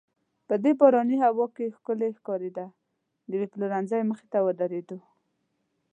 [0.47, 2.65] په دې باراني هوا کې ښکلې ښکارېده،
[3.27, 4.97] د یوې پلورنځۍ مخې ته ودریدو.